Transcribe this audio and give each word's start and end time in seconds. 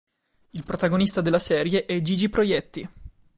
Il 0.53 0.63
protagonista 0.63 1.21
della 1.21 1.37
serie 1.37 1.85
è 1.85 2.01
Gigi 2.01 2.27
Proietti. 2.27 2.89